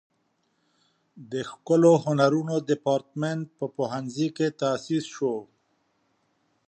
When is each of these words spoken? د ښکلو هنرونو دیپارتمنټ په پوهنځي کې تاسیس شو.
د 1.31 1.33
ښکلو 1.49 1.91
هنرونو 2.05 2.55
دیپارتمنټ 2.69 3.43
په 3.57 3.65
پوهنځي 3.75 4.27
کې 4.37 4.47
تاسیس 4.61 5.05
شو. 5.15 5.35